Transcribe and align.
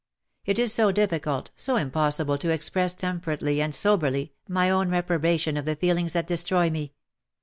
It 0.45 0.57
is 0.57 0.73
so 0.73 0.91
difficult, 0.91 1.51
so 1.55 1.75
impossible 1.75 2.39
to 2.39 2.49
express 2.49 2.95
temperately 2.95 3.61
and 3.61 3.71
soberly, 3.71 4.33
my 4.47 4.67
own 4.67 4.89
reprobation 4.89 5.57
of 5.57 5.65
the 5.65 5.75
feelings 5.75 6.13
that 6.13 6.25
destroy 6.25 6.71
me 6.71 6.95